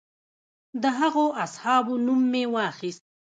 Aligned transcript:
د 0.81 0.83
هغو 0.99 1.25
اصحابو 1.45 1.93
نوم 2.05 2.21
مې 2.31 2.43
واخیست. 2.53 3.03